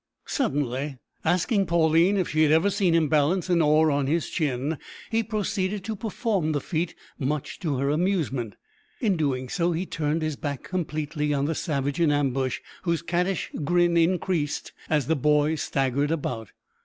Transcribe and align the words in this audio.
Suddenly, 0.25 0.97
asking 1.23 1.67
Pauline 1.67 2.17
if 2.17 2.29
she 2.29 2.41
had 2.41 2.51
ever 2.51 2.71
seen 2.71 2.95
him 2.95 3.07
balance 3.07 3.51
an 3.51 3.61
oar 3.61 3.91
on 3.91 4.07
his 4.07 4.31
chin, 4.31 4.79
he 5.11 5.21
proceeded 5.21 5.83
to 5.83 5.95
perform 5.95 6.53
the 6.53 6.59
feat, 6.59 6.95
much 7.19 7.59
to 7.59 7.77
her 7.77 7.91
amusement. 7.91 8.55
In 8.99 9.15
doing 9.15 9.47
so 9.47 9.73
he 9.73 9.85
turned 9.85 10.23
his 10.23 10.35
back 10.37 10.63
completely 10.63 11.35
on 11.35 11.45
the 11.45 11.53
savage 11.53 11.99
in 11.99 12.11
ambush, 12.11 12.61
whose 12.81 13.03
cattish 13.03 13.51
grin 13.63 13.95
increased 13.95 14.71
as 14.89 15.05
the 15.05 15.15
boy 15.15 15.53
staggered 15.53 16.09
about. 16.09 16.51